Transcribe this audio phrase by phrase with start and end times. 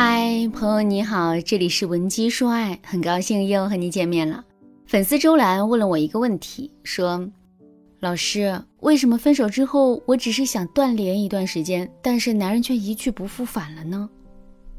[0.00, 4.44] 嗨，朋友你好，这里是文姬说爱，很高兴又和你见面了。
[4.86, 7.28] 粉丝周兰问了我一个问题，说
[7.98, 14.08] ：“老师，为什么分手之后，我只是想断联一段时间，但是男人却一去不复返了呢？”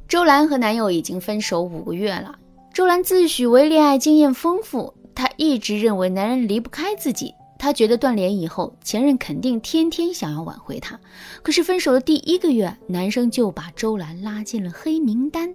[0.08, 2.34] 周兰和男友已经分手五个月了。
[2.74, 7.34] 周兰自诩为恋爱经验丰富，她一直认为男人离不开自己。
[7.60, 10.98] 她觉得断联以后，前任肯定天天想要挽回她。
[11.44, 15.54] 可是分手的第一个月，男生就把周兰拉进了黑名单。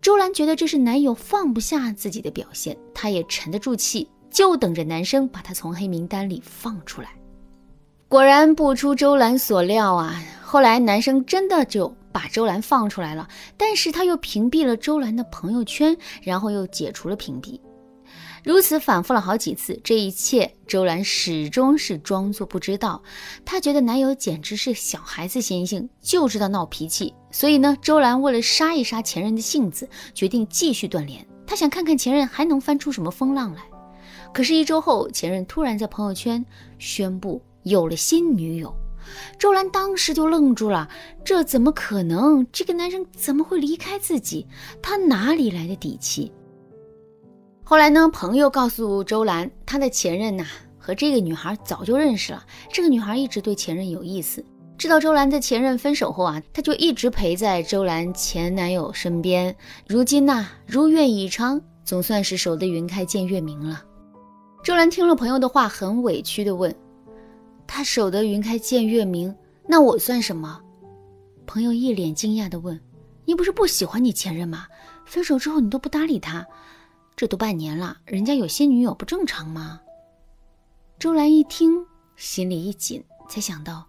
[0.00, 7.10] 周兰觉得这是男友放不下自己的表现，她也沉得住气，就等着男生把她从黑名单里放出来。
[8.08, 17.58] 果然不出周兰所料啊，后来男生真的就把周兰放出来了，但是他又屏蔽了周兰的朋友圈，然后又解除了屏蔽。
[18.44, 23.00] 如此反复了好几次，这一切周兰始终是装作不知道。
[23.44, 27.14] 她觉得男友简直是小孩子心性，就知道闹脾气。
[27.30, 31.24] 所以呢，周兰为了杀一杀前任的性子，决定继续断联。
[31.46, 33.62] 她想看看前任还能翻出什么风浪来。
[34.34, 36.44] 可是，一周后，前任突然在朋友圈
[36.78, 38.74] 宣布有了新女友。
[39.38, 40.88] 周兰当时就愣住了，
[41.24, 42.46] 这怎么可能？
[42.50, 44.46] 这个男人怎么会离开自己？
[44.82, 46.32] 他哪里来的底气？
[47.72, 48.06] 后来呢？
[48.12, 50.44] 朋友告诉周兰，她的前任呐
[50.78, 52.44] 和这个女孩早就认识了。
[52.70, 54.44] 这个女孩一直对前任有意思。
[54.76, 59.56] 知道周兰的前任分手后啊，她就一直陪在周兰前男友身边。
[59.88, 63.82] 如今呐，如愿以偿，总算是守得云开见月明了。
[64.62, 66.76] 周兰听了朋友的话，很委屈地问
[67.66, 69.34] ：“他守得云开见月明，
[69.66, 70.60] 那我算什么？”
[71.48, 72.78] 朋友一脸惊讶地问
[73.24, 74.66] ：“你不是不喜欢你前任吗？
[75.06, 76.46] 分手之后你都不搭理他？”
[77.14, 79.80] 这都半年了，人家有新女友不正常吗？
[80.98, 81.84] 周兰一听，
[82.16, 83.86] 心里一紧，才想到，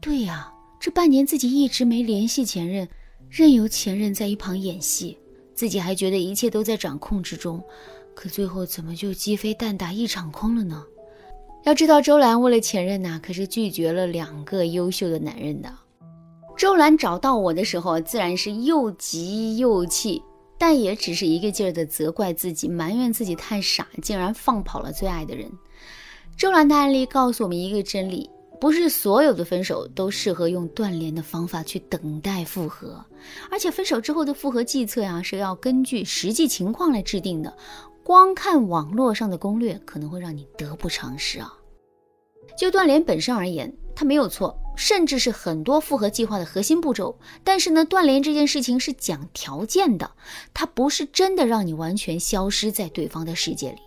[0.00, 2.88] 对呀，这半年自己一直没联系前任，
[3.28, 5.18] 任由前任在一旁演戏，
[5.54, 7.62] 自己还觉得一切都在掌控之中，
[8.14, 10.84] 可最后怎么就鸡飞蛋打一场空了呢？
[11.64, 15.72] 要知道，周兰为了前任呐，可是拒绝了两个优秀的男人的。
[16.56, 20.22] 周兰找到我的时候，自然是又急又气。
[20.58, 25.50] 但也只是一个劲儿的责怪自己，埋怨自己太傻，竟然放跑了最爱的人。
[26.36, 28.28] 周兰的案例告诉我们一个真理：
[28.60, 33.04] 不是所有的分手都适合用断联的方法去等待复合，
[33.50, 37.56] 而且分手之后的复合计策呀，是要根据实际情况来制定的。
[38.02, 41.52] 光看网络上的攻略，可能会让你得不偿失啊。
[42.56, 44.58] 就断联本身而言，它没有错。
[44.76, 50.08] 甚至是很多复合计划的核心步骤，但是呢，断联这件事情是讲条件的，
[50.54, 53.78] 它不是真的让你完全消失在对方的世界里。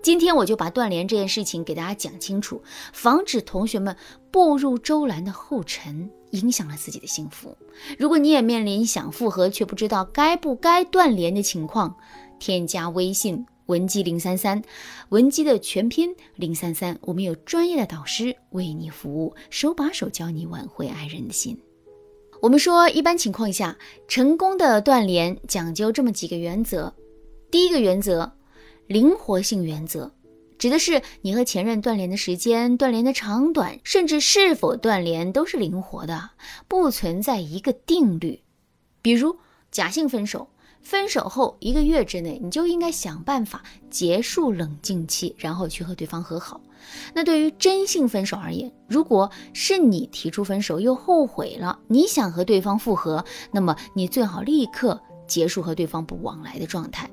[0.00, 3.96] 今天我就把断联这件事情给大家讲清楚，防止同学们
[4.30, 7.56] 步入周兰的后尘，影响了自己的幸福。
[7.98, 11.96] 如果你也面临想复合却不知道该不该断联的情况，
[12.38, 13.44] 添加微信。
[13.68, 14.62] 文姬零三三，
[15.10, 21.58] 文姬的全拼零三三，我们有专业的导师为你服务，手把手教你挽回爱人的心。
[22.40, 23.76] 我们说，一般情况下，
[24.06, 26.94] 成功的断联讲究这么几个原则。
[27.50, 28.32] 第一个原则，
[28.86, 30.10] 灵活性原则，
[30.56, 36.30] 指的是你和前任断联的时间、断联的长短，甚至是否断联都是灵活的，
[36.68, 38.40] 不存在一个定律。
[39.02, 39.36] 比如
[39.70, 40.48] 假性分手。
[40.88, 46.62] 分手后一个月之内，你就应该想办法结束冷静期，然后去和对方和好。
[47.12, 57.06] 那对于真性分手而言，如果是你提出分手又后悔了，你想和对方复合，那么你最好立刻结束和对方不往来的状态。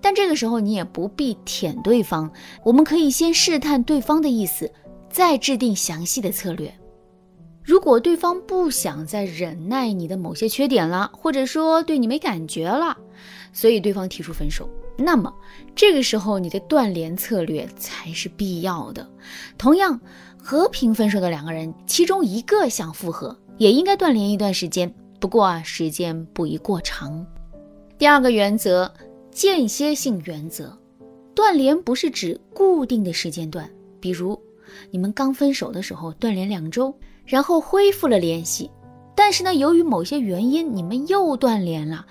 [0.00, 2.28] 但这个时候你也不必舔对方，
[2.64, 4.68] 我们可以先试探对方的意思，
[5.08, 6.76] 再制定详细的策略。
[7.64, 12.94] 如果对方不想再忍耐你的某些缺点了，或者说对你没感觉了，
[13.54, 15.34] 所以对方提出分手，那么
[15.74, 19.08] 这个时候你的断联策略才是必要的。
[19.56, 19.98] 同样，
[20.38, 27.26] 和平分手的两个人，其中一个想复合，也应该断联一段时间，不过啊，时间不宜过长。
[27.96, 28.92] 第二个原则，
[29.30, 30.76] 间歇性原则，
[31.34, 33.66] 断联不是指固定的时间段，
[34.00, 34.38] 比如
[34.90, 36.94] 你们刚分手的时候断联两周。
[37.24, 38.70] 然后恢复了联系，
[39.14, 42.04] 但是呢，由于某些原因，你们又断联了，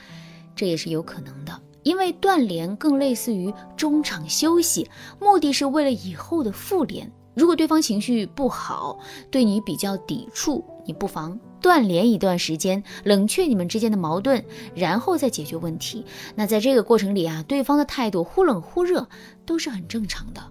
[0.55, 1.59] 这也是有可能的。
[1.83, 4.89] 因为断联更类似于中场休息，
[5.19, 7.11] 目的是为了以后的复联。
[7.35, 8.97] 如果对方情绪不好，
[9.29, 16.05] 对你比较抵触，你不妨断联一段时间，冷却你们之间的矛盾，然后再解决问题。
[16.35, 19.05] 那在这个过程里啊，对方的态度忽冷忽热
[19.45, 20.41] 都是很正常的。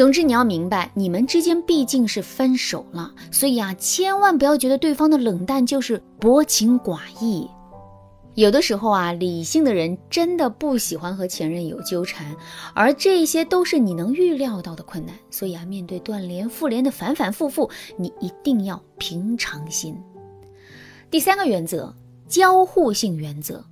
[0.00, 7.46] 总之，你要明白，你们之间毕竟是分手了，所以啊，千万不要觉得对方的冷淡就是薄情寡义。
[8.34, 12.34] 有的时候啊，理性的人真的不喜欢和前任有纠缠，
[12.72, 15.14] 而这些都是你能预料到的困难。
[15.30, 17.68] 所以啊，面对断联、复联的反反复复，
[17.98, 19.94] 你一定要平常心。
[21.10, 21.94] 第三个原则，
[22.26, 23.62] 交互性原则。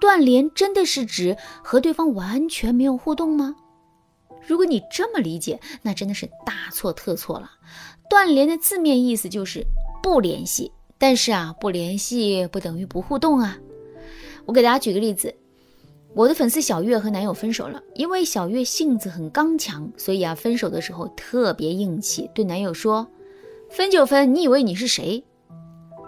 [0.00, 3.54] 断联真的是指和对方完全没有互动吗？
[4.46, 7.50] 如果你这么理解，那真的是大错特错了。
[8.10, 9.64] 断联的字面意思就是
[10.02, 13.58] 不联系，但是啊，不联系不等于不互动啊。
[14.44, 15.34] 我给大家举个例子，
[16.14, 23.06] 我的粉丝小月和男友分手了，因为小月性子很刚强，所以啊，分手的时候特别硬气，对男友说
[23.70, 25.24] ：“分就分，你以为你是谁？”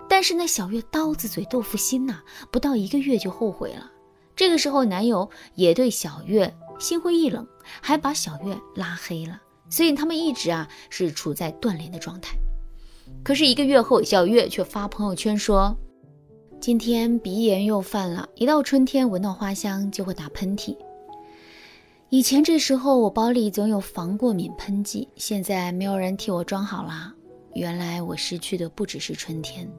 [0.06, 3.90] 但是那小月刀子嘴豆腐心呐，不到一个月就后悔了。
[4.36, 7.46] 这个时候，男友也对小月心灰意冷，
[7.80, 12.36] 还把小月拉黑了，所以他们一直啊是处在断联的状态。
[13.22, 15.76] 可是一个月后，小月却发朋友圈说。
[16.60, 20.74] 今天鼻炎又犯了，一到春天闻到花香就会打喷嚏。
[22.08, 27.12] 以前这时候我包里总有防过敏喷剂，现在没有人替我装好了。
[27.52, 29.70] 原来我失去的不只是春天，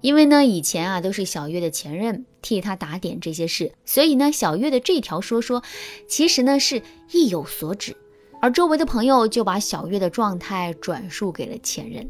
[0.00, 5.62] 因为呢以前啊都是小月的前任替他打点这些事，所以呢小月的这条说说
[6.06, 6.82] 其实呢是
[7.12, 7.96] 意有所指，
[8.40, 12.08] 而周围的朋友就把小月的状态转述给了前任。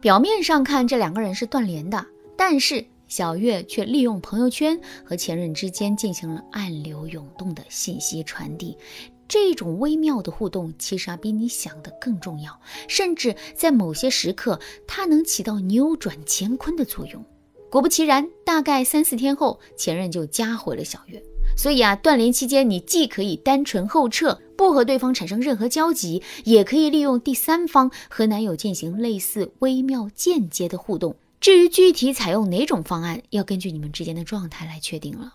[0.00, 2.06] 表面上看这两个人是断联的。
[2.40, 8.76] 但是小月却利用朋友圈和前任之间进行了暗流涌动的信息传递，
[9.26, 17.24] 这种微妙的互动其实啊比你想的更重要，甚至在某些时刻它能起到扭转乾坤的作用。
[17.70, 21.22] 果不其然，大概三四天后，前任就加回了小月。
[21.56, 31.16] 所以啊，断联期间你既可以单纯后撤，不和对方产生任何交集，也可以利用第三方和男友进行类似微妙间接的互动。
[31.40, 35.34] 至于具体采用哪种方案，要根据你们之间的状态来确定了。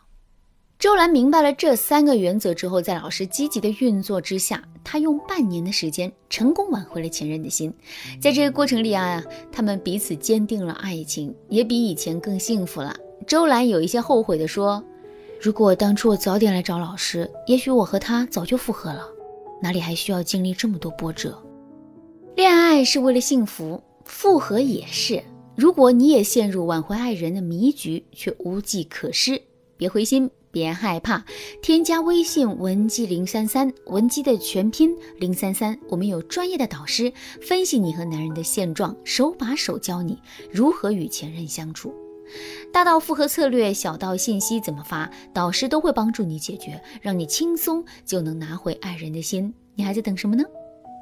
[0.78, 7.74] 周兰明白了这三个原则之后，在老师积极的运作之下，她用半年的时间成功挽回了前任的心。
[8.20, 12.94] 在这个过程里啊，他们彼此坚定了爱情，也比以前更幸福了。
[13.26, 14.84] 周兰有一些后悔的说
[15.40, 19.08] ：“如果当初我早点来找老师，也许我和他早就复合了，
[19.62, 21.42] 哪里还需要经历这么多波折？
[22.36, 25.24] 恋爱是为了幸福，复合也是。”
[25.56, 29.40] 如果你也陷入挽回爱人的迷局，却无计可施，
[29.78, 31.24] 别灰心，别害怕，
[31.62, 40.18] 添加微信文姬零三三，文姬的全拼零三三，我们有专业的导师分析你和男人的现状，手把手教你
[40.52, 41.94] 如何与前任相处，
[42.72, 49.54] 大到复合策略，小到信息怎么发，导师都会帮助你解决，让你轻松就能拿回爱人的心。
[49.76, 50.44] 你还在等什么呢？